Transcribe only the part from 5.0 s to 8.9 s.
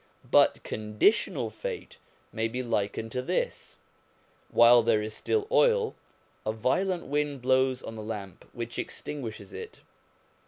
still oil, a violent wind blows on the lamp, which